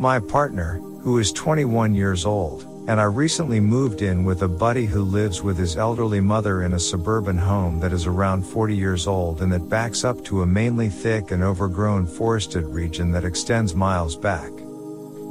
[0.00, 4.86] My partner, who is 21 years old, and I recently moved in with a buddy
[4.86, 9.06] who lives with his elderly mother in a suburban home that is around 40 years
[9.06, 13.74] old and that backs up to a mainly thick and overgrown forested region that extends
[13.74, 14.50] miles back.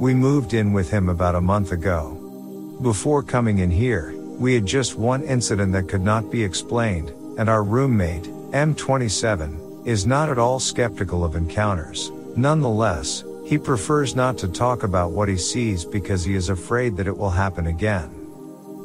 [0.00, 2.78] We moved in with him about a month ago.
[2.80, 7.08] Before coming in here, we had just one incident that could not be explained,
[7.40, 12.12] and our roommate, M27, is not at all skeptical of encounters.
[12.36, 17.08] Nonetheless, he prefers not to talk about what he sees because he is afraid that
[17.08, 18.08] it will happen again.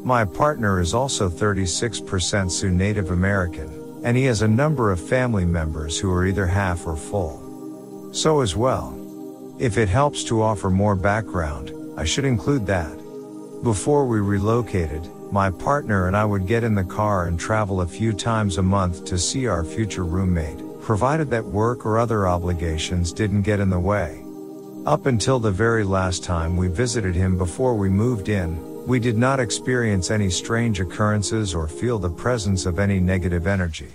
[0.04, 5.46] My partner is also 36% Sioux Native American, and he has a number of family
[5.46, 8.09] members who are either half or full.
[8.12, 9.00] So as well.
[9.59, 12.98] If it helps to offer more background, I should include that.
[13.62, 17.88] Before we relocated, my partner and I would get in the car and travel a
[17.88, 23.14] few times a month to see our future roommate, provided that work or other obligations
[23.14, 24.25] didn't get in the way.
[24.86, 29.17] Up until the very last time we visited him before we moved in, we did
[29.17, 33.92] not experience any strange occurrences or feel the presence of any negative energy.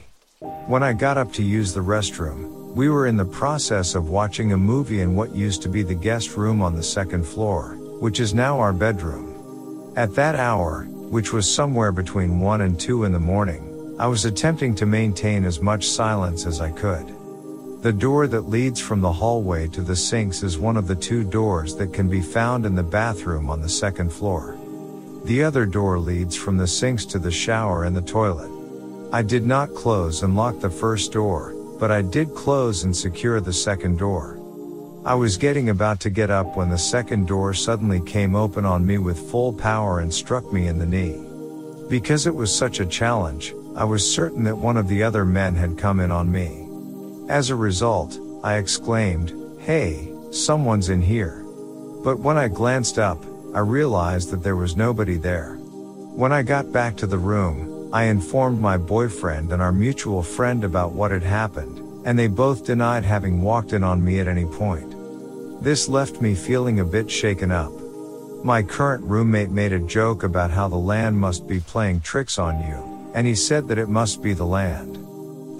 [0.66, 4.50] When I got up to use the restroom, we were in the process of watching
[4.50, 8.18] a movie in what used to be the guest room on the second floor, which
[8.18, 9.92] is now our bedroom.
[9.96, 14.24] At that hour, which was somewhere between 1 and 2 in the morning, I was
[14.24, 17.14] attempting to maintain as much silence as I could.
[17.82, 21.24] The door that leads from the hallway to the sinks is one of the two
[21.24, 24.58] doors that can be found in the bathroom on the second floor.
[25.24, 28.50] The other door leads from the sinks to the shower and the toilet.
[29.14, 33.40] I did not close and lock the first door, but I did close and secure
[33.40, 34.36] the second door.
[35.06, 38.86] I was getting about to get up when the second door suddenly came open on
[38.86, 41.18] me with full power and struck me in the knee.
[41.88, 45.54] Because it was such a challenge, I was certain that one of the other men
[45.54, 46.59] had come in on me.
[47.30, 51.44] As a result, I exclaimed, Hey, someone's in here.
[52.02, 55.54] But when I glanced up, I realized that there was nobody there.
[55.54, 60.64] When I got back to the room, I informed my boyfriend and our mutual friend
[60.64, 64.44] about what had happened, and they both denied having walked in on me at any
[64.44, 64.92] point.
[65.62, 67.70] This left me feeling a bit shaken up.
[68.42, 72.58] My current roommate made a joke about how the land must be playing tricks on
[72.66, 74.96] you, and he said that it must be the land.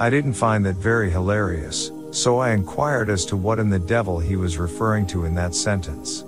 [0.00, 4.18] I didn't find that very hilarious, so I inquired as to what in the devil
[4.18, 6.24] he was referring to in that sentence.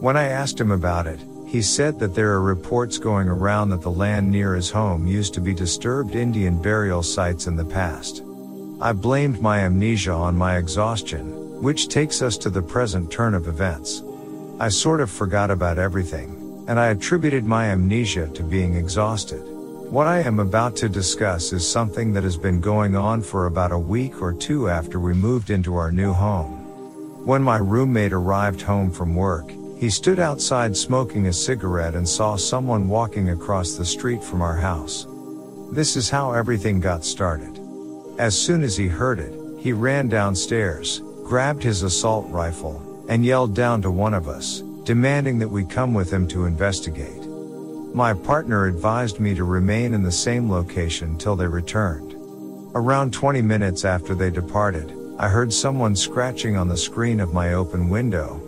[0.00, 3.82] When I asked him about it, he said that there are reports going around that
[3.82, 8.22] the land near his home used to be disturbed Indian burial sites in the past.
[8.80, 13.48] I blamed my amnesia on my exhaustion, which takes us to the present turn of
[13.48, 14.02] events.
[14.58, 19.49] I sort of forgot about everything, and I attributed my amnesia to being exhausted.
[19.90, 23.72] What I am about to discuss is something that has been going on for about
[23.72, 27.26] a week or two after we moved into our new home.
[27.26, 32.36] When my roommate arrived home from work, he stood outside smoking a cigarette and saw
[32.36, 35.08] someone walking across the street from our house.
[35.72, 37.58] This is how everything got started.
[38.16, 43.56] As soon as he heard it, he ran downstairs, grabbed his assault rifle, and yelled
[43.56, 47.19] down to one of us, demanding that we come with him to investigate.
[47.92, 52.14] My partner advised me to remain in the same location till they returned.
[52.72, 57.52] Around 20 minutes after they departed, I heard someone scratching on the screen of my
[57.52, 58.40] open window.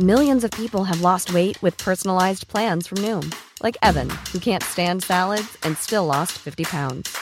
[0.00, 3.32] Millions of people have lost weight with personalized plans from Noom,
[3.62, 7.16] like Evan, who can't stand salads and still lost 50 pounds.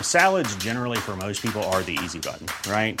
[0.00, 3.00] Salads, generally, for most people, are the easy button, right?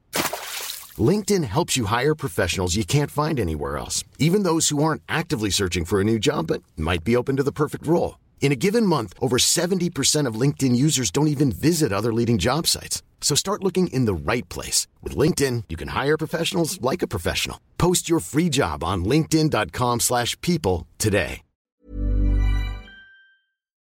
[0.97, 5.49] LinkedIn helps you hire professionals you can't find anywhere else, even those who aren't actively
[5.49, 8.19] searching for a new job but might be open to the perfect role.
[8.41, 12.67] In a given month, over 70% of LinkedIn users don't even visit other leading job
[12.67, 13.01] sites.
[13.21, 14.87] So start looking in the right place.
[15.01, 17.61] With LinkedIn, you can hire professionals like a professional.
[17.77, 21.43] Post your free job on linkedin.com slash people today.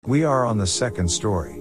[0.04, 1.54] We are on the second story.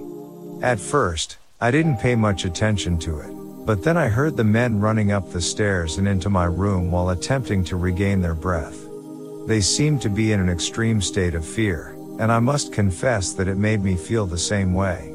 [0.62, 3.31] At first, I didn't pay much attention to it.
[3.64, 7.10] But then I heard the men running up the stairs and into my room while
[7.10, 8.88] attempting to regain their breath.
[9.46, 13.46] They seemed to be in an extreme state of fear, and I must confess that
[13.46, 15.14] it made me feel the same way.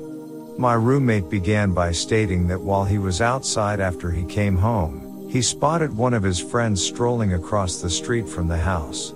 [0.58, 5.42] My roommate began by stating that while he was outside after he came home, he
[5.42, 9.14] spotted one of his friends strolling across the street from the house.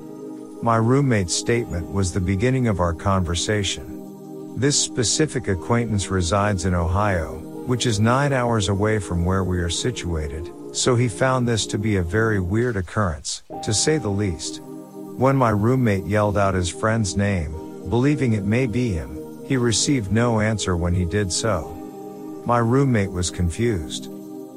[0.61, 4.57] My roommate's statement was the beginning of our conversation.
[4.59, 9.69] This specific acquaintance resides in Ohio, which is nine hours away from where we are
[9.69, 14.61] situated, so he found this to be a very weird occurrence, to say the least.
[14.61, 17.53] When my roommate yelled out his friend's name,
[17.89, 21.69] believing it may be him, he received no answer when he did so.
[22.45, 24.09] My roommate was confused.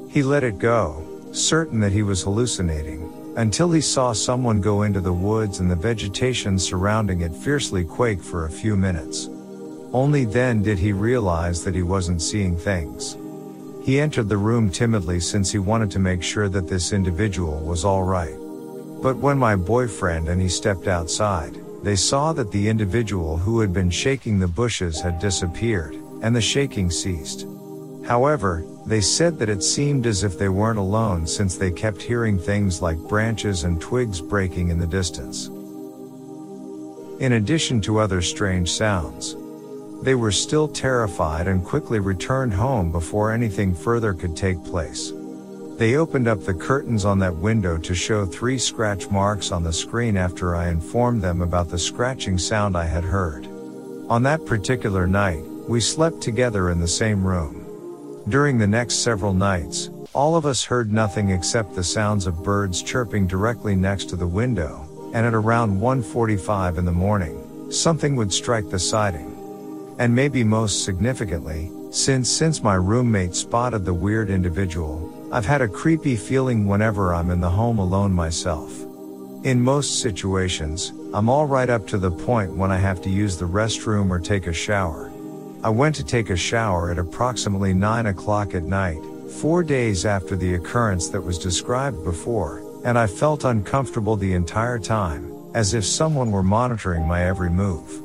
[0.09, 1.01] He let it go,
[1.31, 5.75] certain that he was hallucinating, until he saw someone go into the woods and the
[5.77, 9.29] vegetation surrounding it fiercely quake for a few minutes.
[9.95, 13.15] Only then did he realize that he wasn't seeing things.
[13.81, 17.85] He entered the room timidly since he wanted to make sure that this individual was
[17.85, 18.35] alright.
[19.01, 23.71] But when my boyfriend and he stepped outside, they saw that the individual who had
[23.71, 27.47] been shaking the bushes had disappeared, and the shaking ceased.
[28.05, 32.37] However, they said that it seemed as if they weren't alone since they kept hearing
[32.37, 35.47] things like branches and twigs breaking in the distance.
[37.21, 39.37] In addition to other strange sounds,
[40.01, 45.11] they were still terrified and quickly returned home before anything further could take place.
[45.77, 49.73] They opened up the curtains on that window to show three scratch marks on the
[49.73, 53.45] screen after I informed them about the scratching sound I had heard.
[54.07, 58.23] On that particular night, we slept together in the same room.
[58.29, 62.81] During the next several nights, all of us heard nothing except the sounds of birds
[62.81, 67.37] chirping directly next to the window, and at around 1:45 in the morning,
[67.69, 69.34] something would strike the siding.
[69.97, 75.69] And maybe most significantly, since since my roommate spotted the weird individual, I've had a
[75.69, 78.71] creepy feeling whenever I'm in the home alone myself.
[79.45, 83.37] In most situations, I'm all right up to the point when I have to use
[83.37, 85.11] the restroom or take a shower.
[85.63, 88.99] I went to take a shower at approximately 9 o'clock at night,
[89.39, 94.77] four days after the occurrence that was described before, and I felt uncomfortable the entire
[94.77, 98.01] time, as if someone were monitoring my every move.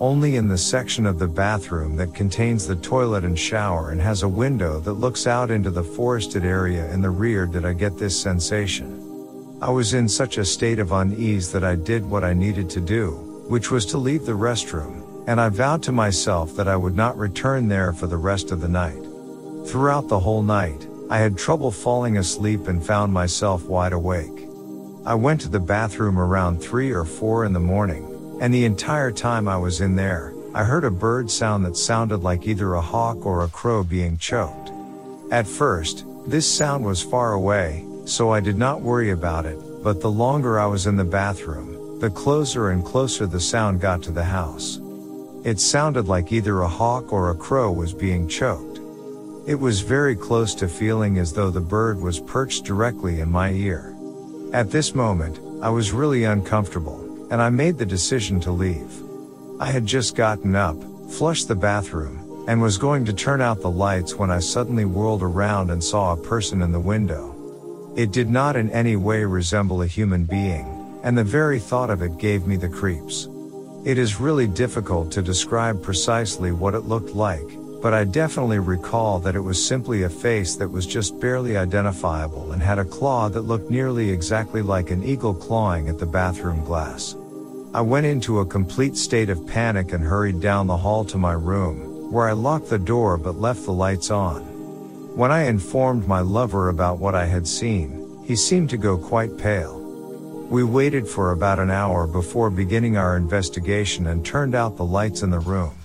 [0.00, 4.22] Only in the section of the bathroom that contains the toilet and shower and has
[4.22, 7.98] a window that looks out into the forested area in the rear did I get
[7.98, 9.58] this sensation.
[9.60, 12.80] I was in such a state of unease that I did what I needed to
[12.80, 13.10] do,
[13.46, 17.18] which was to leave the restroom, and I vowed to myself that I would not
[17.18, 19.04] return there for the rest of the night.
[19.66, 24.48] Throughout the whole night, I had trouble falling asleep and found myself wide awake.
[25.04, 28.09] I went to the bathroom around 3 or 4 in the morning,
[28.40, 32.22] and the entire time I was in there, I heard a bird sound that sounded
[32.22, 34.72] like either a hawk or a crow being choked.
[35.30, 40.00] At first, this sound was far away, so I did not worry about it, but
[40.00, 44.10] the longer I was in the bathroom, the closer and closer the sound got to
[44.10, 44.80] the house.
[45.44, 48.78] It sounded like either a hawk or a crow was being choked.
[49.46, 53.50] It was very close to feeling as though the bird was perched directly in my
[53.50, 53.94] ear.
[54.54, 59.02] At this moment, I was really uncomfortable and I made the decision to leave.
[59.60, 60.76] I had just gotten up,
[61.10, 65.22] flushed the bathroom, and was going to turn out the lights when I suddenly whirled
[65.22, 67.36] around and saw a person in the window.
[67.96, 72.02] It did not in any way resemble a human being, and the very thought of
[72.02, 73.28] it gave me the creeps.
[73.84, 77.48] It is really difficult to describe precisely what it looked like,
[77.80, 82.52] but I definitely recall that it was simply a face that was just barely identifiable
[82.52, 86.62] and had a claw that looked nearly exactly like an eagle clawing at the bathroom
[86.64, 87.16] glass.
[87.72, 91.32] I went into a complete state of panic and hurried down the hall to my
[91.32, 94.42] room, where I locked the door but left the lights on.
[95.16, 99.38] When I informed my lover about what I had seen, he seemed to go quite
[99.38, 99.78] pale.
[100.50, 105.22] We waited for about an hour before beginning our investigation and turned out the lights
[105.22, 105.79] in the room.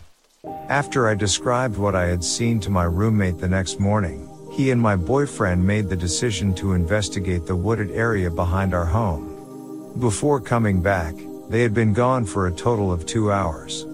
[0.69, 4.81] After I described what I had seen to my roommate the next morning, he and
[4.81, 9.93] my boyfriend made the decision to investigate the wooded area behind our home.
[10.00, 11.13] Before coming back,
[11.50, 13.86] they had been gone for a total of two hours.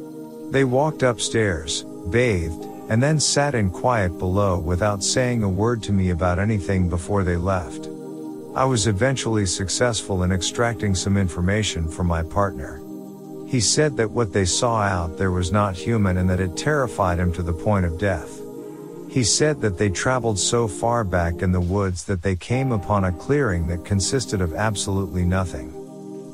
[0.52, 5.92] They walked upstairs, bathed, and then sat in quiet below without saying a word to
[5.92, 7.90] me about anything before they left.
[8.56, 12.81] I was eventually successful in extracting some information from my partner.
[13.52, 17.20] He said that what they saw out there was not human and that it terrified
[17.20, 18.40] him to the point of death.
[19.10, 23.04] He said that they traveled so far back in the woods that they came upon
[23.04, 25.74] a clearing that consisted of absolutely nothing.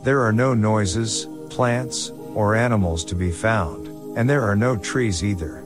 [0.04, 5.24] There are no noises, plants, or animals to be found, and there are no trees
[5.24, 5.62] either.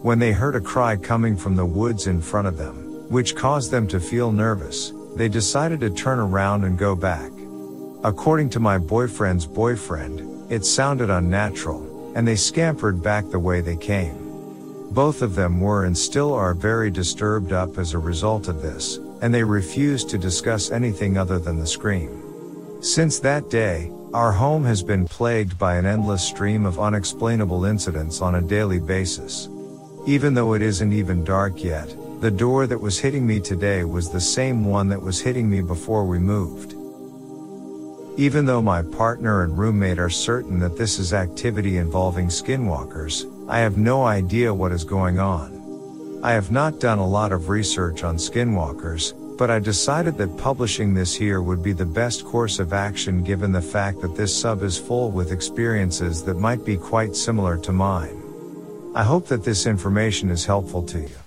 [0.00, 3.70] When they heard a cry coming from the woods in front of them, which caused
[3.70, 7.30] them to feel nervous, they decided to turn around and go back.
[8.02, 13.76] According to my boyfriend's boyfriend, it sounded unnatural, and they scampered back the way they
[13.76, 14.16] came.
[14.92, 18.98] Both of them were and still are very disturbed up as a result of this,
[19.20, 22.22] and they refused to discuss anything other than the scream.
[22.80, 28.22] Since that day, our home has been plagued by an endless stream of unexplainable incidents
[28.22, 29.48] on a daily basis.
[30.06, 34.08] Even though it isn't even dark yet, the door that was hitting me today was
[34.08, 36.75] the same one that was hitting me before we moved.
[38.18, 43.58] Even though my partner and roommate are certain that this is activity involving skinwalkers, I
[43.58, 46.20] have no idea what is going on.
[46.22, 50.94] I have not done a lot of research on skinwalkers, but I decided that publishing
[50.94, 54.62] this here would be the best course of action given the fact that this sub
[54.62, 58.22] is full with experiences that might be quite similar to mine.
[58.94, 61.25] I hope that this information is helpful to you.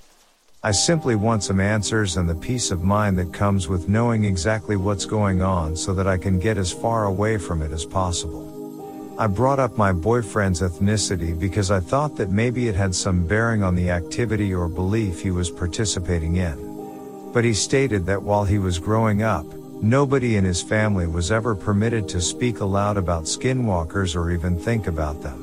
[0.62, 4.76] I simply want some answers and the peace of mind that comes with knowing exactly
[4.76, 9.16] what's going on so that I can get as far away from it as possible.
[9.18, 13.64] I brought up my boyfriend's ethnicity because I thought that maybe it had some bearing
[13.64, 17.32] on the activity or belief he was participating in.
[17.32, 19.46] But he stated that while he was growing up,
[19.82, 24.88] nobody in his family was ever permitted to speak aloud about skinwalkers or even think
[24.88, 25.40] about them.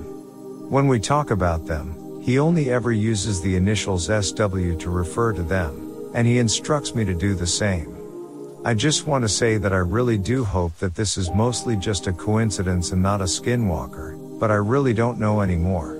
[0.70, 5.45] When we talk about them, he only ever uses the initials SW to refer to
[5.45, 7.97] them, and he instructs me to do the same.
[8.64, 12.09] I just want to say that I really do hope that this is mostly just
[12.09, 15.99] a coincidence and not a skinwalker, but I really don't know anymore.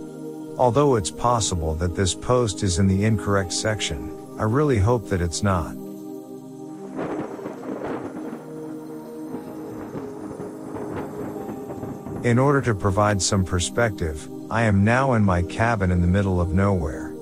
[0.59, 5.21] Although it's possible that this post is in the incorrect section, I really hope that
[5.21, 5.75] it's not.
[12.25, 16.41] In order to provide some perspective, I am now in my cabin in the middle
[16.41, 17.12] of nowhere.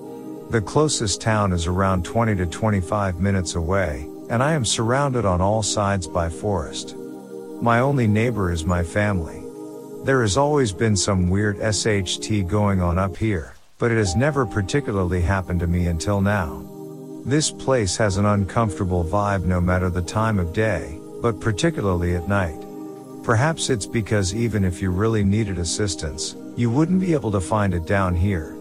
[0.50, 5.40] The closest town is around 20 to 25 minutes away, and I am surrounded on
[5.40, 6.94] all sides by forest.
[7.62, 9.42] My only neighbor is my family.
[10.04, 14.44] There has always been some weird SHT going on up here, but it has never
[14.44, 16.62] particularly happened to me until now.
[17.24, 22.28] This place has an uncomfortable vibe no matter the time of day, but particularly at
[22.28, 22.60] night.
[23.22, 27.74] Perhaps it's because even if you really needed assistance, you wouldn't be able to find
[27.74, 28.54] it down here.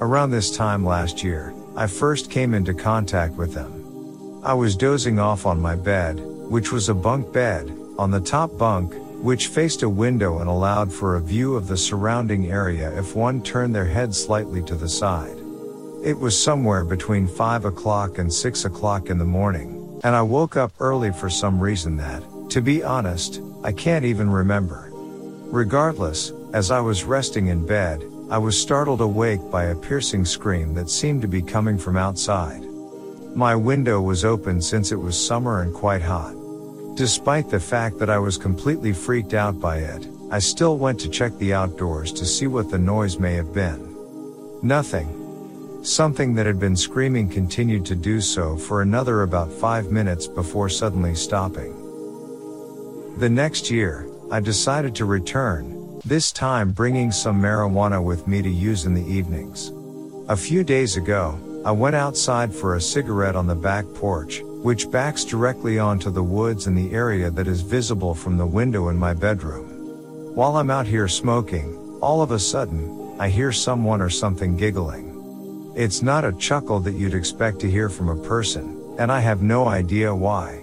[0.00, 4.40] Around this time last year, I first came into contact with them.
[4.44, 8.56] I was dozing off on my bed, which was a bunk bed, on the top
[8.58, 13.14] bunk, which faced a window and allowed for a view of the surrounding area if
[13.14, 15.36] one turned their head slightly to the side.
[16.02, 20.56] It was somewhere between 5 o'clock and 6 o'clock in the morning, and I woke
[20.56, 24.88] up early for some reason that, to be honest, I can't even remember.
[25.52, 30.74] Regardless, as I was resting in bed, I was startled awake by a piercing scream
[30.74, 32.62] that seemed to be coming from outside.
[33.34, 36.34] My window was open since it was summer and quite hot.
[36.96, 41.08] Despite the fact that I was completely freaked out by it, I still went to
[41.08, 43.96] check the outdoors to see what the noise may have been.
[44.62, 45.16] Nothing.
[45.82, 50.68] Something that had been screaming continued to do so for another about five minutes before
[50.68, 51.72] suddenly stopping.
[53.18, 58.48] The next year, I decided to return, this time bringing some marijuana with me to
[58.48, 59.70] use in the evenings.
[60.28, 64.90] A few days ago, I went outside for a cigarette on the back porch, which
[64.90, 68.96] backs directly onto the woods in the area that is visible from the window in
[68.96, 70.34] my bedroom.
[70.34, 75.72] While I'm out here smoking, all of a sudden, I hear someone or something giggling.
[75.76, 79.42] It's not a chuckle that you'd expect to hear from a person, and I have
[79.42, 80.59] no idea why.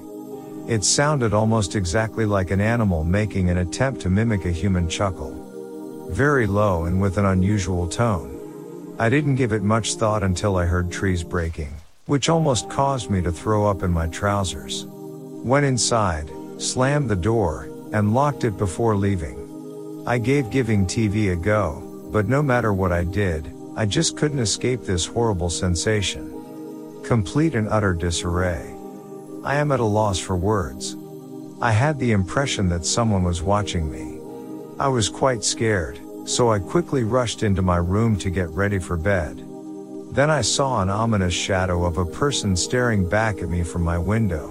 [0.68, 6.10] It sounded almost exactly like an animal making an attempt to mimic a human chuckle.
[6.12, 8.96] Very low and with an unusual tone.
[9.00, 11.74] I didn't give it much thought until I heard trees breaking,
[12.08, 14.86] which almost caused me to throw up in my trousers.
[14.90, 20.04] Went inside, slammed the door, and locked it before leaving.
[20.06, 24.40] I gave giving TV a go, but no matter what I did, I just couldn't
[24.40, 26.34] escape this horrible sensation.
[27.06, 28.77] Complete and utter disarray.
[29.48, 30.98] I am at a loss for words.
[31.62, 34.20] I had the impression that someone was watching me.
[34.78, 38.98] I was quite scared, so I quickly rushed into my room to get ready for
[38.98, 39.42] bed.
[40.12, 43.98] Then I saw an ominous shadow of a person staring back at me from my
[43.98, 44.50] window.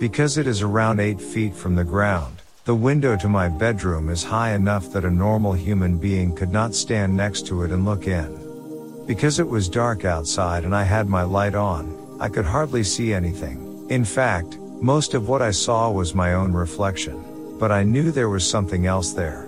[0.00, 4.24] Because it is around 8 feet from the ground, the window to my bedroom is
[4.24, 8.08] high enough that a normal human being could not stand next to it and look
[8.08, 9.06] in.
[9.06, 13.12] Because it was dark outside and I had my light on, I could hardly see
[13.12, 13.65] anything.
[13.88, 17.22] In fact, most of what I saw was my own reflection,
[17.58, 19.46] but I knew there was something else there.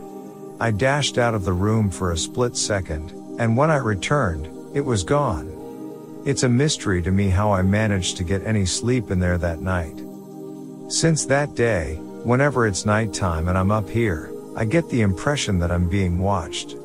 [0.60, 4.80] I dashed out of the room for a split second, and when I returned, it
[4.80, 5.52] was gone.
[6.24, 9.60] It's a mystery to me how I managed to get any sleep in there that
[9.60, 10.00] night.
[10.88, 15.72] Since that day, whenever it's nighttime and I'm up here, I get the impression that
[15.72, 16.76] I'm being watched.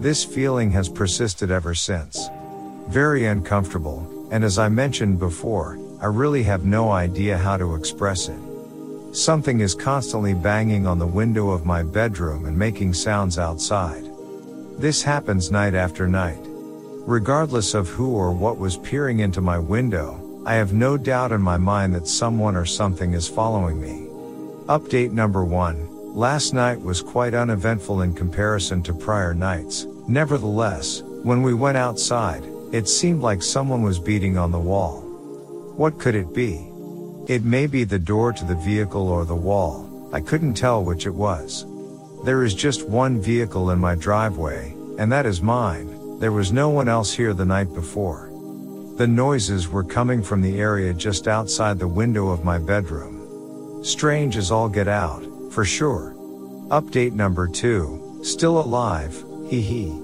[0.00, 2.28] This feeling has persisted ever since.
[2.88, 8.28] Very uncomfortable, and as I mentioned before, I really have no idea how to express
[8.28, 8.38] it.
[9.12, 14.04] Something is constantly banging on the window of my bedroom and making sounds outside.
[14.78, 16.40] This happens night after night.
[17.06, 21.40] Regardless of who or what was peering into my window, I have no doubt in
[21.40, 24.06] my mind that someone or something is following me.
[24.66, 25.88] Update number one.
[26.14, 29.86] Last night was quite uneventful in comparison to prior nights.
[30.08, 35.05] Nevertheless, when we went outside, it seemed like someone was beating on the wall.
[35.76, 36.66] What could it be?
[37.26, 40.08] It may be the door to the vehicle or the wall.
[40.10, 41.66] I couldn't tell which it was.
[42.24, 46.18] There is just one vehicle in my driveway, and that is mine.
[46.18, 48.30] There was no one else here the night before.
[48.96, 53.84] The noises were coming from the area just outside the window of my bedroom.
[53.84, 56.14] Strange as all get out, for sure.
[56.68, 60.00] Update number two, still alive, hee hee.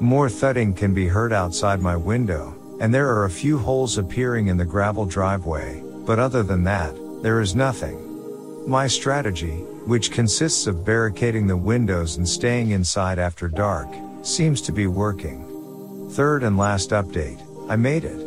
[0.00, 4.48] More thudding can be heard outside my window, and there are a few holes appearing
[4.48, 8.68] in the gravel driveway, but other than that, there is nothing.
[8.68, 9.54] My strategy,
[9.86, 13.88] which consists of barricading the windows and staying inside after dark,
[14.20, 16.10] seems to be working.
[16.10, 18.18] Third and last update, I made it.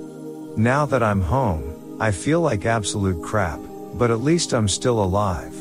[0.57, 3.59] Now that I'm home, I feel like absolute crap,
[3.93, 5.53] but at least I'm still alive.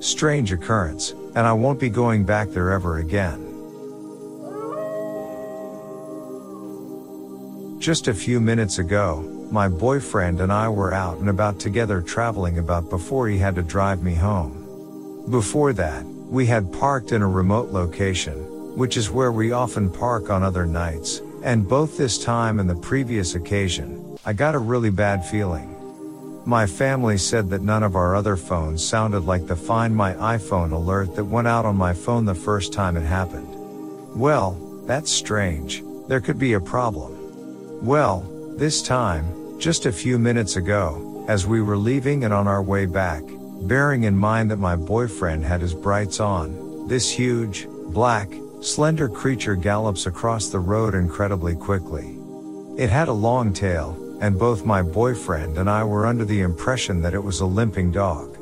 [0.00, 3.45] Strange occurrence, and I won't be going back there ever again.
[7.86, 12.58] Just a few minutes ago, my boyfriend and I were out and about together traveling
[12.58, 15.24] about before he had to drive me home.
[15.30, 18.34] Before that, we had parked in a remote location,
[18.76, 22.74] which is where we often park on other nights, and both this time and the
[22.74, 25.72] previous occasion, I got a really bad feeling.
[26.44, 30.72] My family said that none of our other phones sounded like the Find My iPhone
[30.72, 33.46] alert that went out on my phone the first time it happened.
[34.18, 35.84] Well, that's strange.
[36.08, 37.15] There could be a problem.
[37.82, 38.20] Well,
[38.56, 42.86] this time, just a few minutes ago, as we were leaving and on our way
[42.86, 43.22] back,
[43.62, 49.54] bearing in mind that my boyfriend had his brights on, this huge, black, slender creature
[49.56, 52.16] gallops across the road incredibly quickly.
[52.78, 57.02] It had a long tail, and both my boyfriend and I were under the impression
[57.02, 58.36] that it was a limping dog.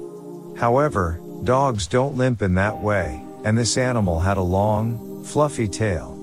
[0.56, 6.13] However, dogs don't limp in that way, and this animal had a long, fluffy tail.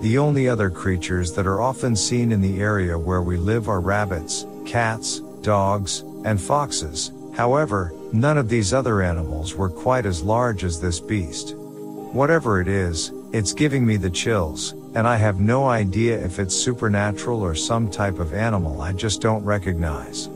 [0.00, 3.80] The only other creatures that are often seen in the area where we live are
[3.80, 7.10] rabbits, cats, dogs, and foxes.
[7.34, 11.56] However, none of these other animals were quite as large as this beast.
[11.56, 16.54] Whatever it is, it's giving me the chills, and I have no idea if it's
[16.54, 20.28] supernatural or some type of animal I just don't recognize.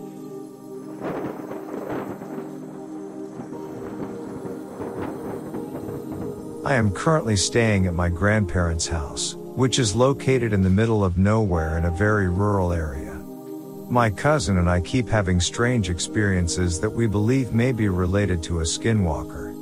[6.65, 11.19] I am currently staying at my grandparents' house which is located in the middle of
[11.19, 13.13] nowhere in a very rural area.
[13.91, 18.61] My cousin and I keep having strange experiences that we believe may be related to
[18.61, 19.53] a skinwalker.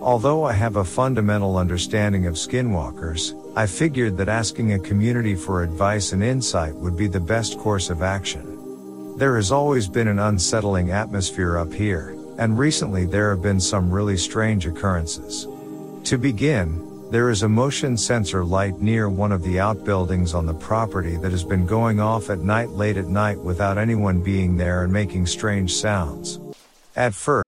[0.00, 5.62] Although I have a fundamental understanding of skinwalkers, I figured that asking a community for
[5.62, 9.16] advice and insight would be the best course of action.
[9.18, 13.90] There has always been an unsettling atmosphere up here, and recently there have been some
[13.90, 15.46] really strange occurrences.
[16.04, 20.54] To begin, there is a motion sensor light near one of the outbuildings on the
[20.54, 24.82] property that has been going off at night late at night without anyone being there
[24.82, 26.40] and making strange sounds.
[26.96, 27.44] At first,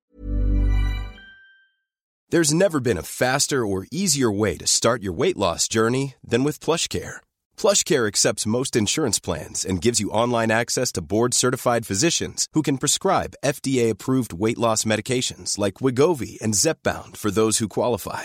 [2.30, 6.44] There's never been a faster or easier way to start your weight loss journey than
[6.44, 7.16] with PlushCare.
[7.56, 12.76] PlushCare accepts most insurance plans and gives you online access to board-certified physicians who can
[12.76, 18.24] prescribe FDA-approved weight loss medications like Wegovy and Zepbound for those who qualify.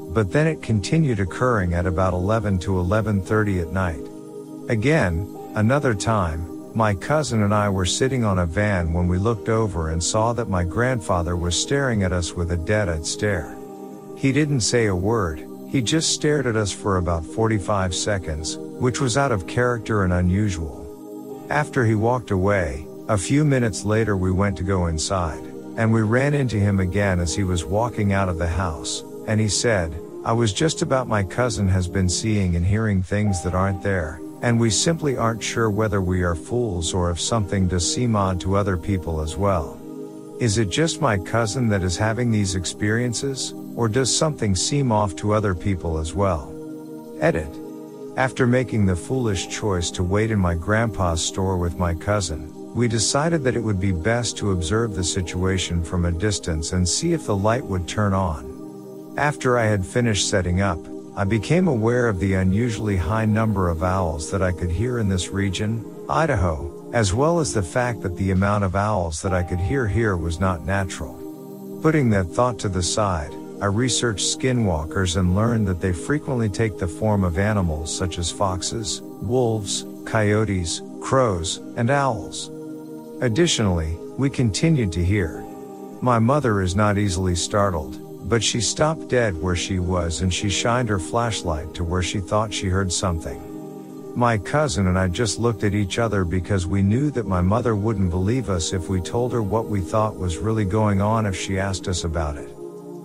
[0.13, 4.05] but then it continued occurring at about 11 to 11:30 at night.
[4.69, 9.49] Again, another time, my cousin and I were sitting on a van when we looked
[9.49, 13.55] over and saw that my grandfather was staring at us with a dead-eyed stare.
[14.15, 18.99] He didn't say a word, he just stared at us for about 45 seconds, which
[18.99, 20.85] was out of character and unusual.
[21.49, 25.43] After he walked away, a few minutes later we went to go inside,
[25.77, 29.39] and we ran into him again as he was walking out of the house, and
[29.39, 33.55] he said, I was just about my cousin has been seeing and hearing things that
[33.55, 37.91] aren't there, and we simply aren't sure whether we are fools or if something does
[37.91, 39.79] seem odd to other people as well.
[40.39, 45.15] Is it just my cousin that is having these experiences, or does something seem off
[45.17, 46.51] to other people as well?
[47.19, 47.49] Edit.
[48.17, 52.87] After making the foolish choice to wait in my grandpa's store with my cousin, we
[52.87, 57.13] decided that it would be best to observe the situation from a distance and see
[57.13, 58.50] if the light would turn on.
[59.17, 60.79] After I had finished setting up,
[61.17, 65.09] I became aware of the unusually high number of owls that I could hear in
[65.09, 69.43] this region, Idaho, as well as the fact that the amount of owls that I
[69.43, 71.17] could hear here was not natural.
[71.81, 76.77] Putting that thought to the side, I researched skinwalkers and learned that they frequently take
[76.77, 82.49] the form of animals such as foxes, wolves, coyotes, crows, and owls.
[83.21, 85.41] Additionally, we continued to hear.
[86.01, 90.49] My mother is not easily startled, but she stopped dead where she was and she
[90.49, 93.47] shined her flashlight to where she thought she heard something.
[94.15, 97.75] My cousin and I just looked at each other because we knew that my mother
[97.75, 101.35] wouldn't believe us if we told her what we thought was really going on if
[101.35, 102.49] she asked us about it.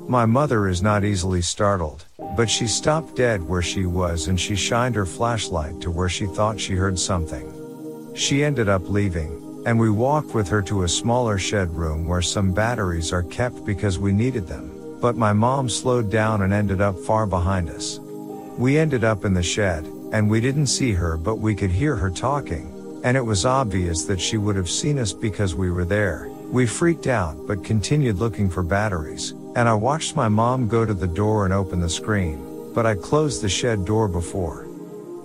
[0.09, 2.05] My mother is not easily startled,
[2.37, 6.27] but she stopped dead where she was and she shined her flashlight to where she
[6.27, 7.53] thought she heard something.
[8.15, 12.23] She ended up leaving, and we walked with her to a smaller shed room where
[12.23, 16.81] some batteries are kept because we needed them, but my mom slowed down and ended
[16.81, 17.99] up far behind us.
[18.59, 21.97] We ended up in the shed, and we didn't see her but we could hear
[21.97, 25.85] her talking, and it was obvious that she would have seen us because we were
[25.85, 26.29] there.
[26.51, 30.95] We freaked out but continued looking for batteries, and I watched my mom go to
[30.95, 34.67] the door and open the screen, but I closed the shed door before.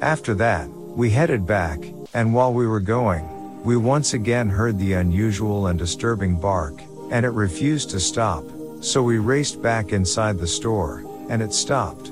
[0.02, 1.80] After that, we headed back,
[2.14, 6.82] and while we were going, we once again heard the unusual and disturbing bark,
[7.12, 8.44] and it refused to stop,
[8.82, 12.12] so we raced back inside the store, and it stopped.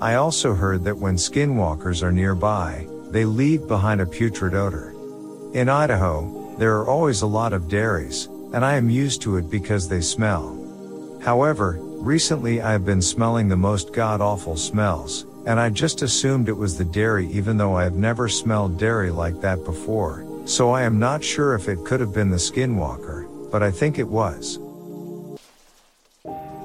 [0.00, 4.94] I also heard that when skinwalkers are nearby, they leave behind a putrid odor.
[5.54, 9.50] In Idaho, there are always a lot of dairies, and I am used to it
[9.50, 10.58] because they smell.
[11.22, 16.48] However, recently I have been smelling the most god awful smells, and I just assumed
[16.48, 20.70] it was the dairy even though I have never smelled dairy like that before, so
[20.70, 24.08] I am not sure if it could have been the skinwalker, but I think it
[24.08, 24.58] was.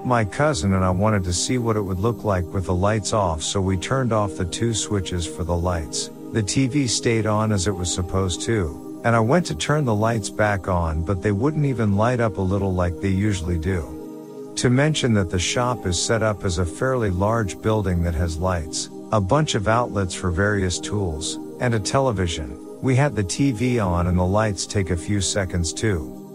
[0.08, 3.12] My cousin and I wanted to see what it would look like with the lights
[3.12, 6.10] off so we turned off the two switches for the lights.
[6.32, 9.94] The TV stayed on as it was supposed to, and I went to turn the
[9.94, 14.54] lights back on but they wouldn't even light up a little like they usually do.
[14.56, 18.38] To mention that the shop is set up as a fairly large building that has
[18.38, 23.86] lights, a bunch of outlets for various tools, and a television, we had the TV
[23.86, 26.27] on and the lights take a few seconds too.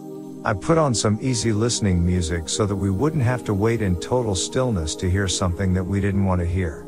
[0.45, 3.95] I put on some easy listening music so that we wouldn't have to wait in
[4.01, 6.85] total stillness to hear something that we didn't want to hear.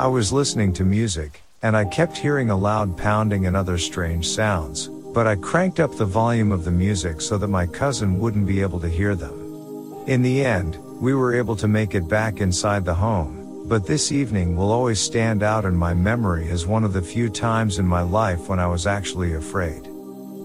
[0.00, 4.26] I was listening to music, and I kept hearing a loud pounding and other strange
[4.26, 8.48] sounds, but I cranked up the volume of the music so that my cousin wouldn't
[8.48, 10.02] be able to hear them.
[10.08, 14.10] In the end, we were able to make it back inside the home, but this
[14.10, 17.86] evening will always stand out in my memory as one of the few times in
[17.86, 19.88] my life when I was actually afraid.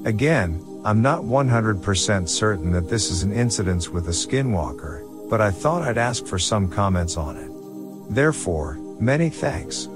[0.05, 5.49] Again, I'm not 100% certain that this is an incident with a skinwalker, but I
[5.49, 8.13] thought I'd ask for some comments on it.
[8.13, 9.87] Therefore, many thanks.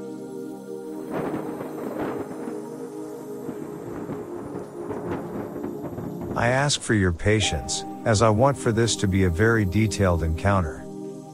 [6.38, 10.24] I ask for your patience, as I want for this to be a very detailed
[10.24, 10.86] encounter.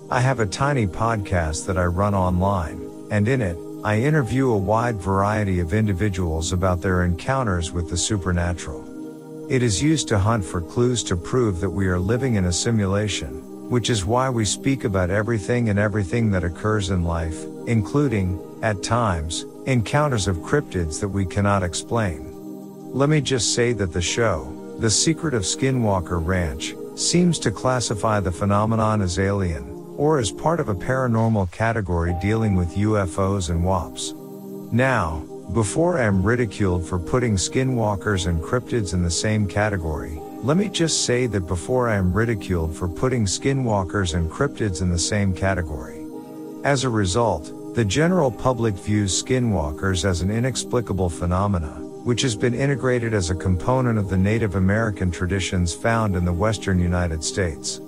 [0.10, 4.58] I have a tiny podcast that I run online, and in it, I interview a
[4.58, 8.83] wide variety of individuals about their encounters with the supernatural.
[9.50, 12.54] It is used to hunt for clues to prove that we are living in a
[12.54, 18.40] simulation, which is why we speak about everything and everything that occurs in life, including,
[18.62, 22.30] at times, encounters of cryptids that we cannot explain.
[22.94, 28.22] Let me just say that the show, The Secret of Skinwalker Ranch, seems to classify
[28.22, 33.66] the phenomenon as alien, or as part of a paranormal category dealing with UFOs and
[33.66, 34.14] WAPs.
[34.72, 40.58] Now, before I am ridiculed for putting skinwalkers and cryptids in the same category, let
[40.58, 44.98] me just say that before I am ridiculed for putting skinwalkers and cryptids in the
[44.98, 46.06] same category.
[46.64, 52.54] As a result, the general public views skinwalkers as an inexplicable phenomena, which has been
[52.54, 57.80] integrated as a component of the Native American traditions found in the western United States.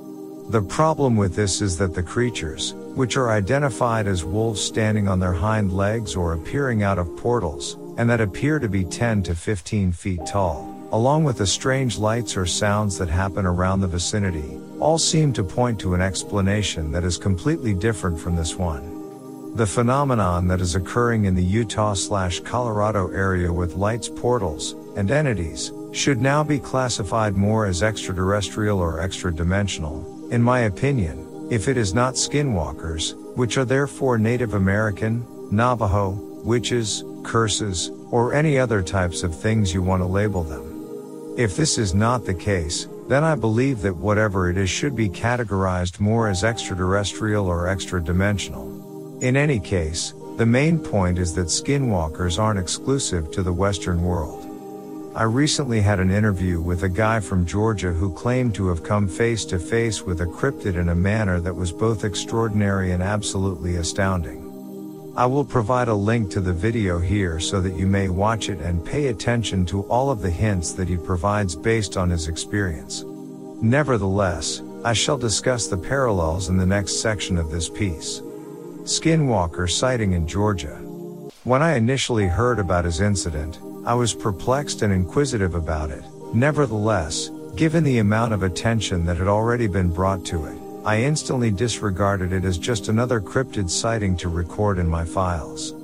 [0.50, 5.20] The problem with this is that the creatures, which are identified as wolves standing on
[5.20, 9.34] their hind legs or appearing out of portals, and that appear to be 10 to
[9.34, 14.60] 15 feet tall, along with the strange lights or sounds that happen around the vicinity,
[14.80, 19.56] all seem to point to an explanation that is completely different from this one.
[19.56, 25.10] The phenomenon that is occurring in the Utah slash Colorado area with lights portals and
[25.10, 31.68] entities should now be classified more as extraterrestrial or extra dimensional, in my opinion, if
[31.68, 36.12] it is not skinwalkers, which are therefore Native American, Navajo,
[36.44, 41.36] witches, curses, or any other types of things you want to label them.
[41.38, 45.10] If this is not the case, then I believe that whatever it is should be
[45.10, 49.20] categorized more as extraterrestrial or extra dimensional.
[49.22, 54.45] In any case, the main point is that skinwalkers aren't exclusive to the Western world.
[55.16, 59.08] I recently had an interview with a guy from Georgia who claimed to have come
[59.08, 63.78] face to face with a cryptid in a manner that was both extraordinary and absolutely
[63.78, 64.42] astounding.
[65.16, 68.60] I will provide a link to the video here so that you may watch it
[68.60, 73.06] and pay attention to all of the hints that he provides based on his experience.
[73.62, 78.20] Nevertheless, I shall discuss the parallels in the next section of this piece.
[78.84, 80.76] Skinwalker sighting in Georgia.
[81.46, 86.04] When I initially heard about his incident, I was perplexed and inquisitive about it.
[86.34, 91.52] Nevertheless, given the amount of attention that had already been brought to it, I instantly
[91.52, 95.76] disregarded it as just another cryptid sighting to record in my files.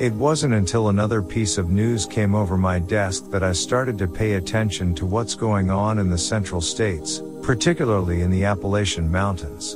[0.00, 4.08] It wasn't until another piece of news came over my desk that I started to
[4.08, 9.74] pay attention to what's going on in the central states, particularly in the Appalachian Mountains.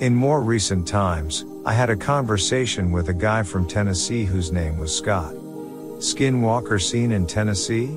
[0.00, 4.78] In more recent times, I had a conversation with a guy from Tennessee whose name
[4.78, 5.34] was Scott.
[5.98, 7.88] Skinwalker scene in Tennessee?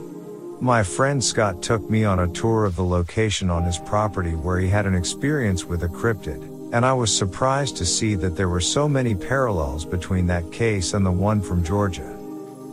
[0.60, 4.60] My friend Scott took me on a tour of the location on his property where
[4.60, 6.42] he had an experience with a cryptid,
[6.74, 10.96] and I was surprised to see that there were so many parallels between that case
[10.96, 12.18] and the one from Georgia.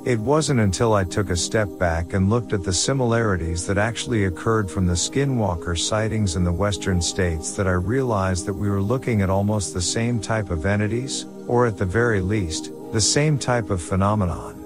[0.07, 4.25] It wasn't until I took a step back and looked at the similarities that actually
[4.25, 8.81] occurred from the skinwalker sightings in the western states that I realized that we were
[8.81, 13.39] looking at almost the same type of entities, or at the very least, the same
[13.39, 14.58] type of phenomenon.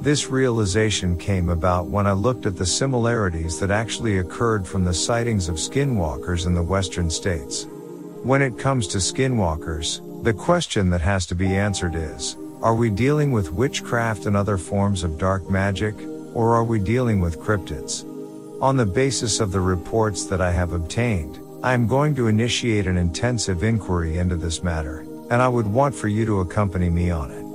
[0.00, 4.94] This realization came about when I looked at the similarities that actually occurred from the
[4.94, 7.66] sightings of skinwalkers in the western states.
[8.22, 12.88] When it comes to skinwalkers, the question that has to be answered is, are we
[12.88, 15.94] dealing with witchcraft and other forms of dark magic,
[16.32, 18.06] or are we dealing with cryptids?
[18.62, 22.86] On the basis of the reports that I have obtained, I am going to initiate
[22.86, 27.10] an intensive inquiry into this matter, and I would want for you to accompany me
[27.10, 27.49] on it.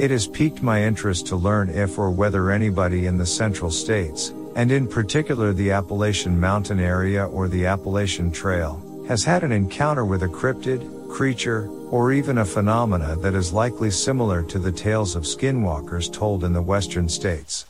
[0.00, 4.32] It has piqued my interest to learn if or whether anybody in the central states,
[4.56, 10.06] and in particular the Appalachian Mountain area or the Appalachian Trail, has had an encounter
[10.06, 15.16] with a cryptid, creature, or even a phenomena that is likely similar to the tales
[15.16, 17.66] of skinwalkers told in the western states.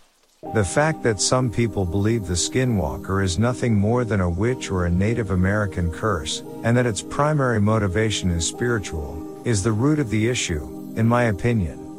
[0.54, 4.86] The fact that some people believe the skinwalker is nothing more than a witch or
[4.86, 10.10] a Native American curse, and that its primary motivation is spiritual, is the root of
[10.10, 11.89] the issue, in my opinion.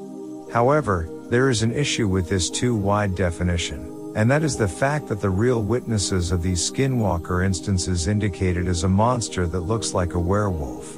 [0.51, 5.07] However, there is an issue with this too wide definition, and that is the fact
[5.07, 9.93] that the real witnesses of these skinwalker instances indicate it as a monster that looks
[9.93, 10.97] like a werewolf.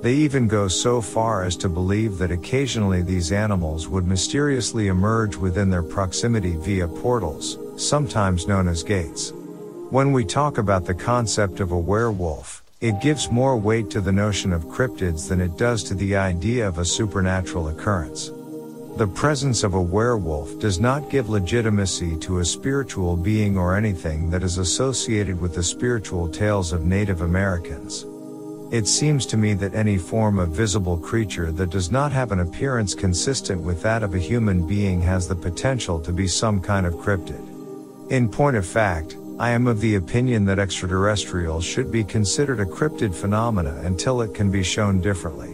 [0.00, 5.34] They even go so far as to believe that occasionally these animals would mysteriously emerge
[5.34, 9.32] within their proximity via portals, sometimes known as gates.
[9.90, 14.12] When we talk about the concept of a werewolf, it gives more weight to the
[14.12, 18.30] notion of cryptids than it does to the idea of a supernatural occurrence.
[18.96, 24.30] The presence of a werewolf does not give legitimacy to a spiritual being or anything
[24.30, 28.06] that is associated with the spiritual tales of Native Americans.
[28.74, 32.40] it seems to me that any form of visible creature that does not have an
[32.40, 36.84] appearance consistent with that of a human being has the potential to be some kind
[36.84, 37.40] of cryptid.
[38.10, 42.64] In point of fact, I am of the opinion that extraterrestrials should be considered a
[42.64, 45.53] cryptid phenomena until it can be shown differently.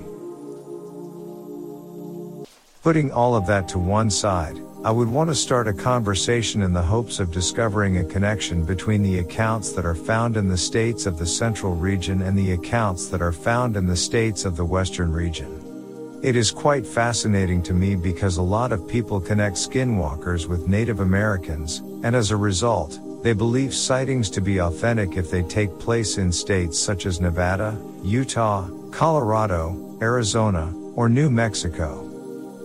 [2.82, 6.72] Putting all of that to one side, I would want to start a conversation in
[6.72, 11.04] the hopes of discovering a connection between the accounts that are found in the states
[11.04, 14.64] of the central region and the accounts that are found in the states of the
[14.64, 16.20] western region.
[16.22, 21.00] It is quite fascinating to me because a lot of people connect skinwalkers with Native
[21.00, 26.16] Americans, and as a result, they believe sightings to be authentic if they take place
[26.16, 32.09] in states such as Nevada, Utah, Colorado, Arizona, or New Mexico.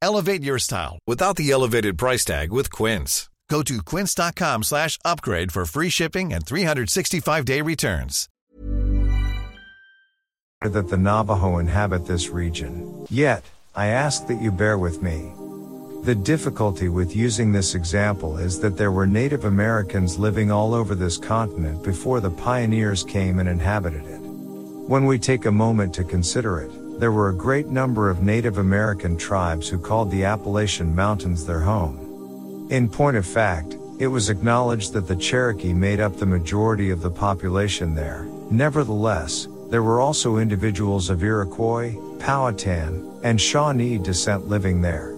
[0.00, 3.28] Elevate your style without the elevated price tag with Quince.
[3.50, 8.28] Go to quince.com slash upgrade for free shipping and 365-day returns.
[10.60, 13.06] that the Navajo inhabit this region.
[13.08, 15.32] Yet, I ask that you bear with me.
[16.02, 20.94] The difficulty with using this example is that there were Native Americans living all over
[20.94, 24.18] this continent before the pioneers came and inhabited it.
[24.18, 28.58] When we take a moment to consider it, there were a great number of Native
[28.58, 32.66] American tribes who called the Appalachian Mountains their home.
[32.70, 37.00] In point of fact, it was acknowledged that the Cherokee made up the majority of
[37.00, 38.26] the population there.
[38.50, 45.14] Nevertheless, there were also individuals of Iroquois, Powhatan, and Shawnee descent living there.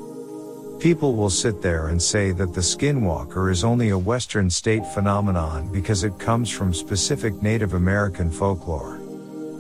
[0.81, 5.71] People will sit there and say that the skinwalker is only a Western state phenomenon
[5.73, 8.99] because it comes from specific Native American folklore.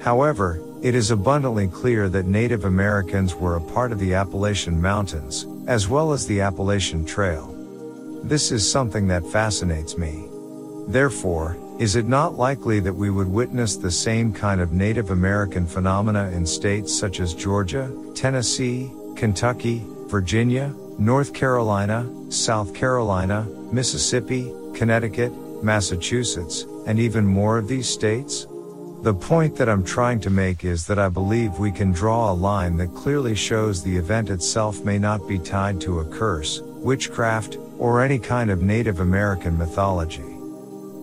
[0.00, 5.46] However, it is abundantly clear that Native Americans were a part of the Appalachian Mountains,
[5.66, 7.54] as well as the Appalachian Trail.
[8.24, 10.26] This is something that fascinates me.
[10.88, 15.66] Therefore, is it not likely that we would witness the same kind of Native American
[15.66, 25.32] phenomena in states such as Georgia, Tennessee, Kentucky, Virginia, North Carolina, South Carolina, Mississippi, Connecticut,
[25.62, 28.46] Massachusetts, and even more of these states?
[29.02, 32.34] The point that I'm trying to make is that I believe we can draw a
[32.34, 37.56] line that clearly shows the event itself may not be tied to a curse, witchcraft,
[37.78, 40.36] or any kind of Native American mythology.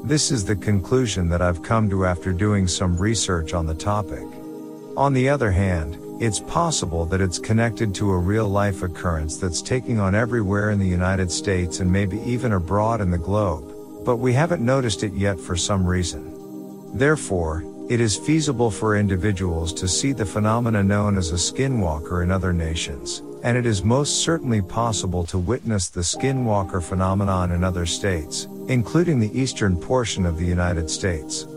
[0.03, 4.27] This is the conclusion that I've come to after doing some research on the topic.
[4.95, 9.63] On the other hand, it's possible that it's connected to a real life occurrence that's
[9.63, 13.73] taking on everywhere in the United States and maybe even abroad in the globe,
[14.05, 16.31] but we haven't noticed it yet for some reason.
[16.95, 22.31] Therefore, it is feasible for individuals to see the phenomena known as a skinwalker in
[22.31, 27.85] other nations, and it is most certainly possible to witness the skinwalker phenomenon in other
[27.85, 31.47] states, including the eastern portion of the United States.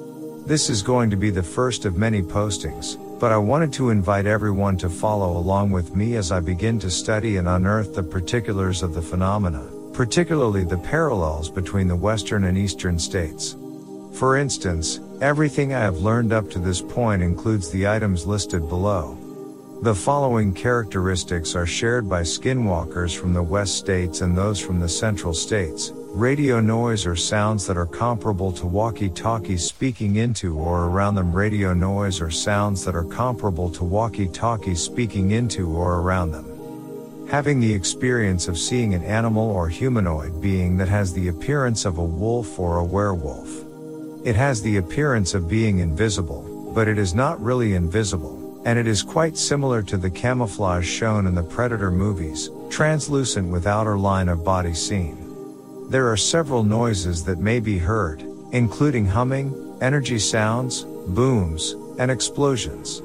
[0.47, 4.27] This is going to be the first of many postings, but I wanted to invite
[4.27, 8.85] everyone to follow along with me as I begin to study and unearth the particulars
[8.85, 13.57] of the phenomena, particularly the parallels between the western and eastern states.
[14.15, 19.19] For instance, everything I have learned up to this point includes the items listed below.
[19.83, 24.89] The following characteristics are shared by skinwalkers from the west states and those from the
[24.89, 25.93] central states.
[26.13, 31.33] Radio noise or sounds that are comparable to walkie-talkies speaking into or around them.
[31.33, 36.47] Radio noise or sounds that are comparable to walkie-talkies speaking into or around them.
[37.31, 41.99] Having the experience of seeing an animal or humanoid being that has the appearance of
[41.99, 43.70] a wolf or a werewolf.
[44.25, 48.87] It has the appearance of being invisible, but it is not really invisible and it
[48.87, 54.29] is quite similar to the camouflage shown in the Predator movies, translucent with outer line
[54.29, 55.17] of body seen.
[55.89, 63.03] There are several noises that may be heard, including humming, energy sounds, booms, and explosions.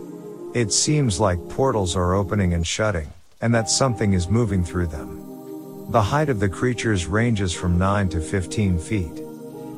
[0.54, 3.12] It seems like portals are opening and shutting,
[3.42, 5.92] and that something is moving through them.
[5.92, 9.25] The height of the creatures ranges from 9 to 15 feet.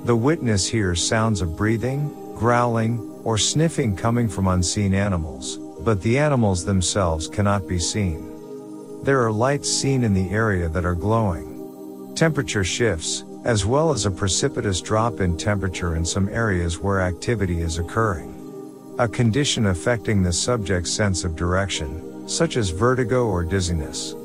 [0.06, 6.18] The witness hears sounds of breathing, growling, or sniffing coming from unseen animals, but the
[6.18, 9.04] animals themselves cannot be seen.
[9.04, 12.14] There are lights seen in the area that are glowing.
[12.16, 17.62] Temperature shifts, as well as a precipitous drop in temperature in some areas where activity
[17.62, 18.34] is occurring.
[19.00, 24.16] A condition affecting the subject's sense of direction, such as vertigo or dizziness.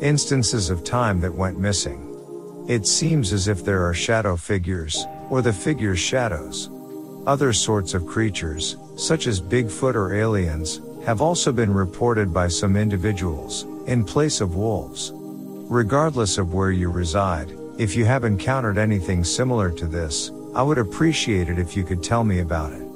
[0.00, 2.07] Instances of time that went missing.
[2.68, 6.68] It seems as if there are shadow figures, or the figures shadows.
[7.26, 12.76] Other sorts of creatures, such as Bigfoot or aliens, have also been reported by some
[12.76, 15.12] individuals, in place of wolves.
[15.14, 20.76] Regardless of where you reside, if you have encountered anything similar to this, I would
[20.76, 22.86] appreciate it if you could tell me about it.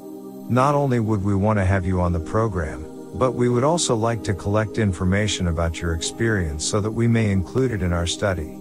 [0.51, 3.97] Not only would we want to have you on the program, but we would also
[3.97, 8.07] like to collect information about your experience so that we may include it in our
[8.07, 8.59] study.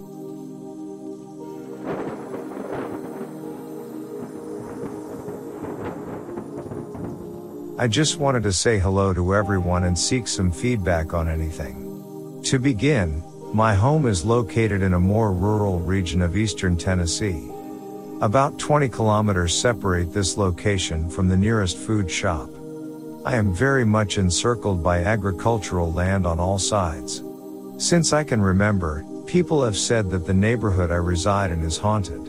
[7.82, 12.40] I just wanted to say hello to everyone and seek some feedback on anything.
[12.44, 17.50] To begin, my home is located in a more rural region of eastern Tennessee.
[18.20, 22.48] About 20 kilometers separate this location from the nearest food shop.
[23.24, 27.24] I am very much encircled by agricultural land on all sides.
[27.78, 32.26] Since I can remember, people have said that the neighborhood I reside in is haunted.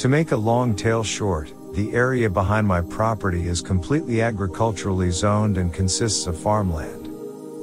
[0.00, 5.56] To make a long tale short, the area behind my property is completely agriculturally zoned
[5.56, 7.08] and consists of farmland.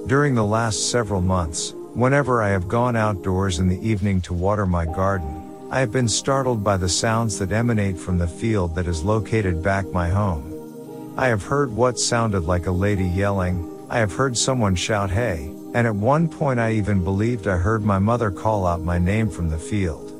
[0.08, 4.66] During the last several months, whenever I have gone outdoors in the evening to water
[4.66, 8.88] my garden, I have been startled by the sounds that emanate from the field that
[8.88, 11.14] is located back my home.
[11.16, 15.54] I have heard what sounded like a lady yelling, I have heard someone shout hey,
[15.76, 19.30] and at one point I even believed I heard my mother call out my name
[19.30, 20.12] from the field.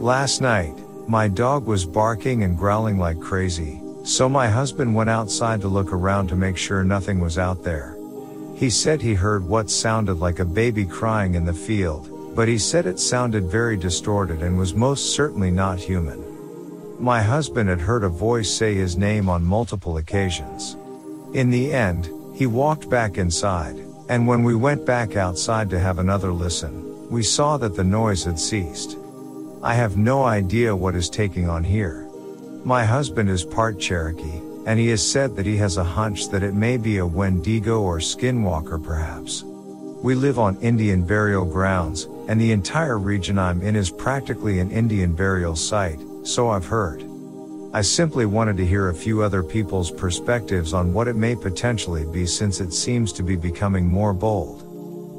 [0.00, 0.74] Last night,
[1.06, 5.92] my dog was barking and growling like crazy, so my husband went outside to look
[5.92, 7.96] around to make sure nothing was out there.
[8.56, 12.58] He said he heard what sounded like a baby crying in the field, but he
[12.58, 16.22] said it sounded very distorted and was most certainly not human.
[16.98, 20.76] My husband had heard a voice say his name on multiple occasions.
[21.34, 23.76] In the end, he walked back inside,
[24.08, 28.24] and when we went back outside to have another listen, we saw that the noise
[28.24, 28.96] had ceased.
[29.64, 32.06] I have no idea what is taking on here.
[32.64, 36.42] My husband is part Cherokee, and he has said that he has a hunch that
[36.42, 39.42] it may be a Wendigo or Skinwalker perhaps.
[39.42, 44.70] We live on Indian burial grounds, and the entire region I'm in is practically an
[44.70, 47.02] Indian burial site, so I've heard.
[47.72, 52.04] I simply wanted to hear a few other people's perspectives on what it may potentially
[52.04, 54.63] be since it seems to be becoming more bold.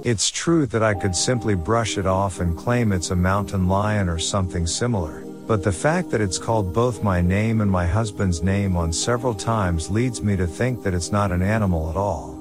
[0.06, 4.08] It's true that I could simply brush it off and claim it's a mountain lion
[4.08, 8.44] or something similar, but the fact that it's called both my name and my husband's
[8.44, 12.36] name on several times leads me to think that it's not an animal at all.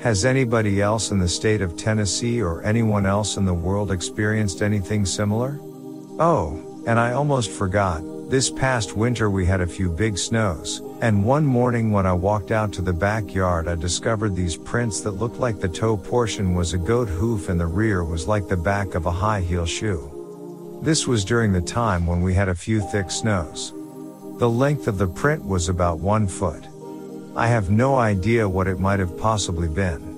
[0.00, 4.62] Has anybody else in the state of Tennessee or anyone else in the world experienced
[4.62, 5.58] anything similar?
[6.18, 11.24] Oh, and I almost forgot, this past winter we had a few big snows, and
[11.24, 15.40] one morning when I walked out to the backyard I discovered these prints that looked
[15.40, 18.94] like the toe portion was a goat hoof and the rear was like the back
[18.94, 20.80] of a high heel shoe.
[20.80, 23.72] This was during the time when we had a few thick snows.
[24.38, 26.68] The length of the print was about one foot.
[27.34, 30.11] I have no idea what it might have possibly been.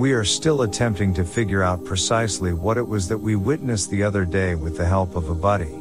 [0.00, 4.02] We are still attempting to figure out precisely what it was that we witnessed the
[4.02, 5.74] other day with the help of a buddy.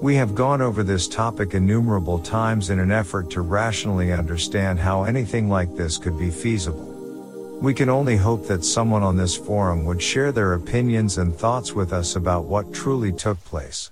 [0.00, 5.02] We have gone over this topic innumerable times in an effort to rationally understand how
[5.02, 7.58] anything like this could be feasible.
[7.60, 11.72] We can only hope that someone on this forum would share their opinions and thoughts
[11.72, 13.90] with us about what truly took place.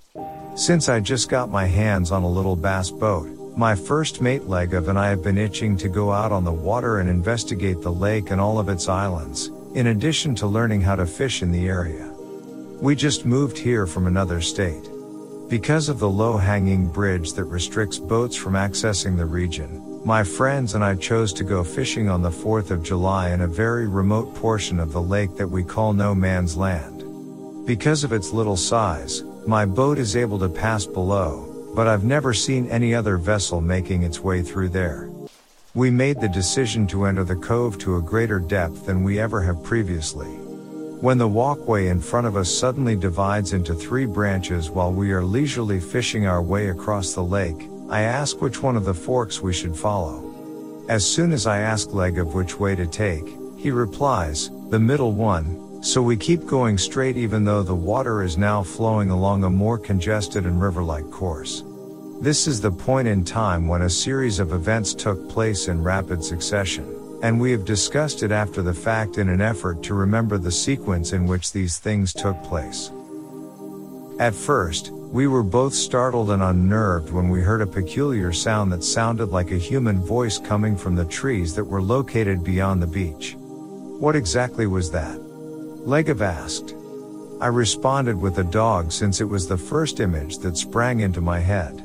[0.55, 3.27] Since I just got my hands on a little bass boat,
[3.59, 6.99] my first mate Legav and I have been itching to go out on the water
[6.99, 11.05] and investigate the lake and all of its islands, in addition to learning how to
[11.05, 12.09] fish in the area.
[12.79, 14.89] We just moved here from another state.
[15.49, 20.73] Because of the low hanging bridge that restricts boats from accessing the region, my friends
[20.73, 24.33] and I chose to go fishing on the 4th of July in a very remote
[24.35, 27.03] portion of the lake that we call No Man's Land.
[27.67, 32.33] Because of its little size, my boat is able to pass below, but I've never
[32.33, 35.09] seen any other vessel making its way through there.
[35.75, 39.41] We made the decision to enter the cove to a greater depth than we ever
[39.41, 40.27] have previously.
[41.01, 45.23] When the walkway in front of us suddenly divides into three branches while we are
[45.23, 49.53] leisurely fishing our way across the lake, I ask which one of the forks we
[49.53, 50.25] should follow.
[50.89, 53.25] As soon as I ask Legav which way to take,
[53.57, 58.37] he replies, the middle one, so we keep going straight even though the water is
[58.37, 61.63] now flowing along a more congested and river-like course.
[62.21, 66.21] This is the point in time when a series of events took place in rapid
[66.21, 70.51] succession, and we have discussed it after the fact in an effort to remember the
[70.51, 72.91] sequence in which these things took place.
[74.19, 78.83] At first, We were both startled and unnerved when we heard a peculiar sound that
[78.83, 83.35] sounded like a human voice coming from the trees that were located beyond the beach.
[83.35, 85.19] What exactly was that?
[85.85, 86.75] Legav asked.
[87.41, 91.39] I responded with a dog since it was the first image that sprang into my
[91.39, 91.81] head.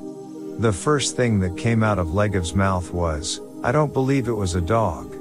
[0.58, 4.54] The first thing that came out of Legav's mouth was, I don't believe it was
[4.54, 5.14] a dog.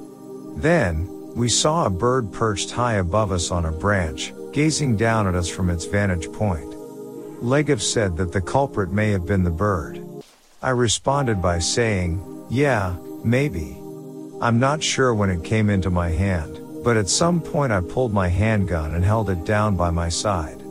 [0.59, 5.35] Then, we saw a bird perched high above us on a branch, gazing down at
[5.35, 6.71] us from its vantage point.
[7.41, 10.03] Legav said that the culprit may have been the bird.
[10.61, 13.77] I responded by saying, yeah, maybe.
[14.41, 18.13] I'm not sure when it came into my hand, but at some point I pulled
[18.13, 20.61] my handgun and held it down by my side.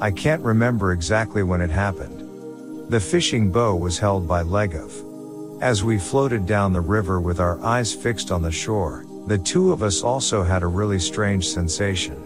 [0.00, 2.90] I can't remember exactly when it happened.
[2.90, 5.60] The fishing bow was held by Legav.
[5.62, 9.72] As we floated down the river with our eyes fixed on the shore, the two
[9.72, 12.16] of us also had a really strange sensation.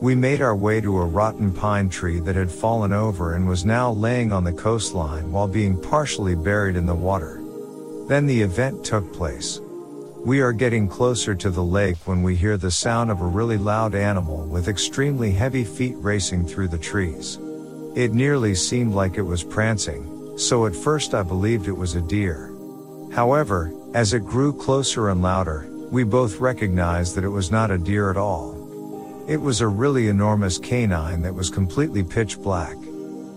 [0.00, 3.64] We made our way to a rotten pine tree that had fallen over and was
[3.64, 7.40] now laying on the coastline while being partially buried in the water.
[8.08, 9.60] Then the event took place.
[10.26, 13.58] We are getting closer to the lake when we hear the sound of a really
[13.58, 17.38] loud animal with extremely heavy feet racing through the trees.
[17.94, 22.00] It nearly seemed like it was prancing, so at first I believed it was a
[22.00, 22.52] deer.
[23.12, 27.78] However, as it grew closer and louder, we both recognized that it was not a
[27.78, 29.24] deer at all.
[29.28, 32.76] It was a really enormous canine that was completely pitch black.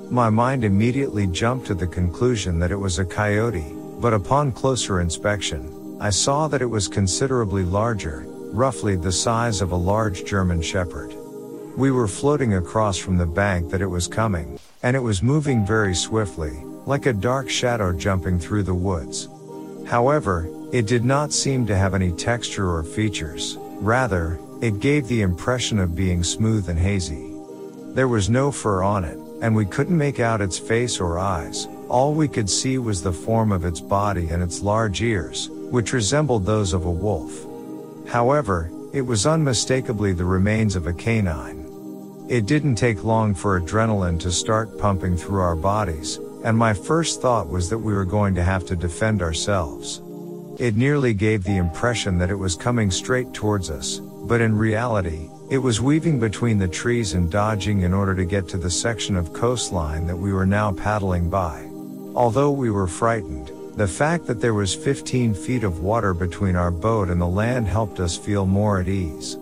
[0.09, 5.01] My mind immediately jumped to the conclusion that it was a coyote, but upon closer
[5.01, 8.23] inspection, I saw that it was considerably larger,
[8.53, 11.13] roughly the size of a large German Shepherd.
[11.75, 15.65] We were floating across from the bank that it was coming, and it was moving
[15.65, 19.27] very swiftly, like a dark shadow jumping through the woods.
[19.87, 25.21] However, it did not seem to have any texture or features, rather, it gave the
[25.21, 27.33] impression of being smooth and hazy.
[27.93, 31.67] There was no fur on it, and we couldn't make out its face or eyes,
[31.89, 35.93] all we could see was the form of its body and its large ears, which
[35.93, 37.45] resembled those of a wolf.
[38.07, 41.65] However, it was unmistakably the remains of a canine.
[42.27, 47.21] It didn't take long for adrenaline to start pumping through our bodies, and my first
[47.21, 50.01] thought was that we were going to have to defend ourselves.
[50.59, 55.29] It nearly gave the impression that it was coming straight towards us, but in reality,
[55.49, 59.15] it was weaving between the trees and dodging in order to get to the section
[59.15, 61.63] of coastline that we were now paddling by.
[62.13, 66.69] Although we were frightened, the fact that there was 15 feet of water between our
[66.69, 69.37] boat and the land helped us feel more at ease.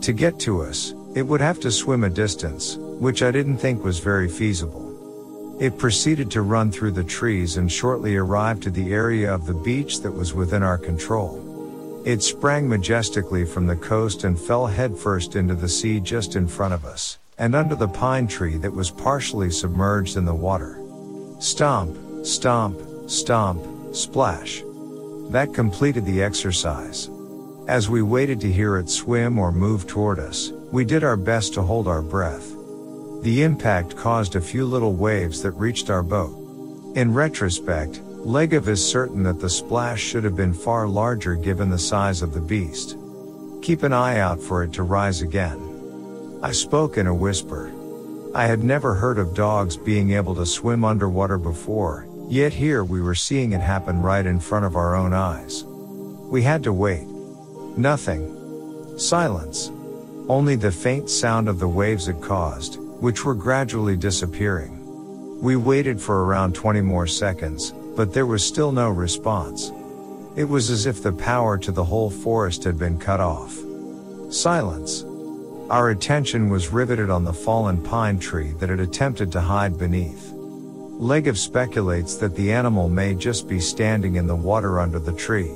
[0.00, 3.84] To get to us, it would have to swim a distance, which I didn't think
[3.84, 5.56] was very feasible.
[5.60, 9.54] It proceeded to run through the trees and shortly arrived to the area of the
[9.54, 12.02] beach that was within our control.
[12.04, 16.74] It sprang majestically from the coast and fell headfirst into the sea just in front
[16.74, 20.76] of us, and under the pine tree that was partially submerged in the water.
[21.38, 24.62] Stomp, stomp, stomp, splash.
[25.30, 27.10] That completed the exercise.
[27.68, 31.54] As we waited to hear it swim or move toward us, we did our best
[31.54, 32.52] to hold our breath.
[33.22, 36.36] The impact caused a few little waves that reached our boat.
[36.94, 41.78] In retrospect, Legav is certain that the splash should have been far larger given the
[41.78, 42.96] size of the beast.
[43.62, 46.38] Keep an eye out for it to rise again.
[46.42, 47.72] I spoke in a whisper.
[48.34, 53.00] I had never heard of dogs being able to swim underwater before, yet here we
[53.00, 55.64] were seeing it happen right in front of our own eyes.
[55.64, 57.06] We had to wait.
[57.76, 58.98] Nothing.
[58.98, 59.70] Silence.
[60.28, 65.40] Only the faint sound of the waves it caused, which were gradually disappearing.
[65.40, 69.70] We waited for around 20 more seconds, but there was still no response.
[70.36, 73.56] It was as if the power to the whole forest had been cut off.
[74.30, 75.04] Silence.
[75.70, 80.32] Our attention was riveted on the fallen pine tree that had attempted to hide beneath.
[80.98, 85.52] Legav speculates that the animal may just be standing in the water under the tree.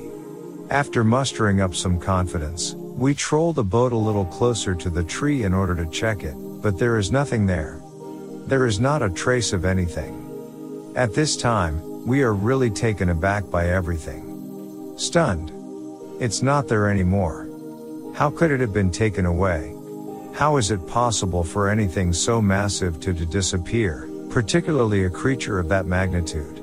[0.69, 5.41] After mustering up some confidence, we troll the boat a little closer to the tree
[5.41, 7.81] in order to check it, but there is nothing there.
[8.45, 10.93] There is not a trace of anything.
[10.95, 14.93] At this time, we are really taken aback by everything.
[14.95, 15.51] Stunned.
[16.21, 17.49] It's not there anymore.
[18.13, 19.75] How could it have been taken away?
[20.33, 25.69] How is it possible for anything so massive to, to disappear, particularly a creature of
[25.69, 26.57] that magnitude?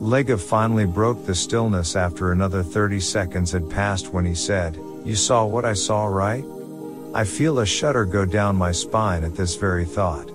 [0.00, 5.14] Legav finally broke the stillness after another 30 seconds had passed when he said, You
[5.14, 6.44] saw what I saw, right?
[7.12, 10.30] I feel a shudder go down my spine at this very thought.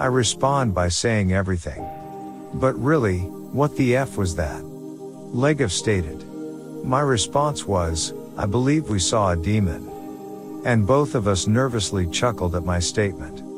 [0.00, 1.88] I respond by saying everything.
[2.54, 4.60] But really, what the F was that?
[5.32, 6.26] Legav stated.
[6.84, 10.62] My response was, I believe we saw a demon.
[10.66, 13.49] And both of us nervously chuckled at my statement.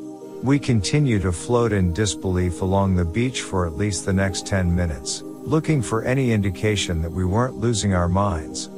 [0.43, 4.74] We continue to float in disbelief along the beach for at least the next 10
[4.74, 8.68] minutes, looking for any indication that we weren't losing our minds.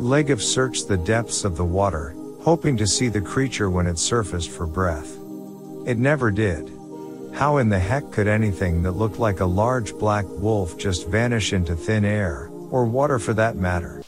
[0.00, 4.50] Legav searched the depths of the water, hoping to see the creature when it surfaced
[4.50, 5.16] for breath.
[5.86, 6.68] It never did.
[7.32, 11.52] How in the heck could anything that looked like a large black wolf just vanish
[11.52, 14.02] into thin air, or water for that matter?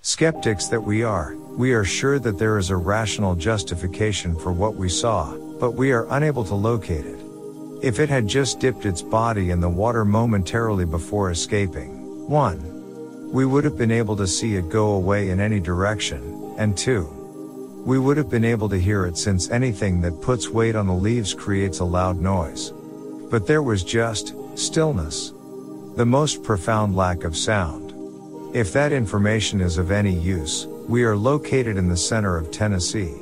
[0.00, 4.76] Skeptics that we are, we are sure that there is a rational justification for what
[4.76, 7.20] we saw, but we are unable to locate it.
[7.82, 13.32] If it had just dipped its body in the water momentarily before escaping, 1.
[13.32, 17.82] We would have been able to see it go away in any direction, and 2.
[17.84, 20.94] We would have been able to hear it since anything that puts weight on the
[20.94, 22.72] leaves creates a loud noise.
[23.30, 25.32] But there was just stillness.
[25.96, 27.92] The most profound lack of sound.
[28.54, 33.14] If that information is of any use, we are located in the center of Tennessee.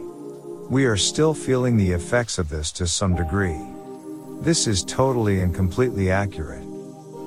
[0.70, 3.60] We are still feeling the effects of this to some degree.
[4.40, 6.64] This is totally and completely accurate.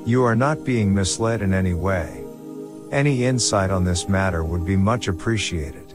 [0.05, 2.25] You are not being misled in any way.
[2.91, 5.86] Any insight on this matter would be much appreciated.